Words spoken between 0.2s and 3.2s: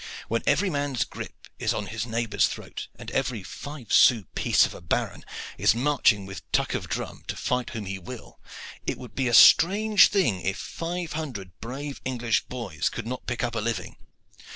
When every man's grip is on his neighbor's throat, and